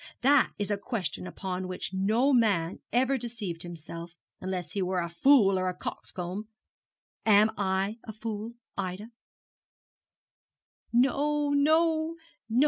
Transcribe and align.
That 0.21 0.51
is 0.57 0.71
a 0.71 0.79
question 0.79 1.27
upon 1.27 1.67
which 1.67 1.91
no 1.93 2.33
man 2.33 2.79
ever 2.91 3.19
deceived 3.19 3.61
himself, 3.61 4.15
unless 4.39 4.71
he 4.71 4.81
were 4.81 4.99
a 4.99 5.07
fool 5.09 5.59
or 5.59 5.69
a 5.69 5.75
coxcomb. 5.77 6.47
Am 7.23 7.51
I 7.55 7.99
a 8.05 8.11
fool, 8.11 8.53
Ida?' 8.75 9.11
'No, 10.91 11.51
no, 11.51 12.15
no. 12.49 12.59